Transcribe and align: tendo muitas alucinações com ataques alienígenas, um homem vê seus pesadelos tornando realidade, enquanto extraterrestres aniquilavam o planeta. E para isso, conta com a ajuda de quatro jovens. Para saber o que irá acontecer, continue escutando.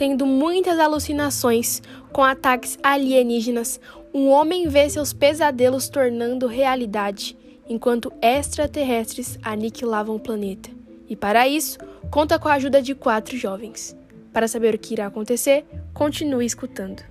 tendo 0.00 0.24
muitas 0.24 0.78
alucinações 0.78 1.82
com 2.10 2.24
ataques 2.24 2.78
alienígenas, 2.82 3.78
um 4.14 4.30
homem 4.30 4.66
vê 4.66 4.88
seus 4.88 5.12
pesadelos 5.12 5.90
tornando 5.90 6.46
realidade, 6.46 7.36
enquanto 7.68 8.10
extraterrestres 8.22 9.38
aniquilavam 9.42 10.16
o 10.16 10.18
planeta. 10.18 10.70
E 11.06 11.14
para 11.14 11.46
isso, 11.46 11.78
conta 12.10 12.38
com 12.38 12.48
a 12.48 12.54
ajuda 12.54 12.80
de 12.80 12.94
quatro 12.94 13.36
jovens. 13.36 13.94
Para 14.32 14.48
saber 14.48 14.74
o 14.74 14.78
que 14.78 14.94
irá 14.94 15.06
acontecer, 15.06 15.66
continue 15.92 16.46
escutando. 16.46 17.02